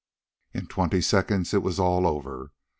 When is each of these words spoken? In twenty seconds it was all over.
In 0.51 0.65
twenty 0.65 0.99
seconds 0.99 1.53
it 1.53 1.61
was 1.61 1.77
all 1.77 2.07
over. 2.07 2.53